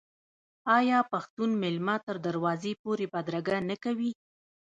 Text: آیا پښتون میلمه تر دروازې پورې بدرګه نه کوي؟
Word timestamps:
آیا 0.77 0.99
پښتون 1.11 1.49
میلمه 1.61 1.95
تر 2.07 2.15
دروازې 2.27 2.71
پورې 2.83 3.05
بدرګه 3.13 3.57
نه 3.69 3.75
کوي؟ 3.83 4.11